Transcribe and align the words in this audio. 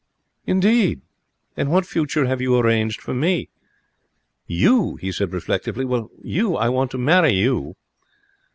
'Indeed! 0.47 1.01
And 1.55 1.69
what 1.69 1.85
future 1.85 2.25
have 2.25 2.41
you 2.41 2.57
arranged 2.57 2.99
for 3.01 3.13
me?' 3.13 3.49
'You?' 4.47 4.95
he 4.95 5.11
said, 5.11 5.31
reflectively. 5.31 5.85
'I 5.85 6.69
want 6.69 6.89
to 6.89 6.97
marry 6.97 7.33
you.' 7.33 7.75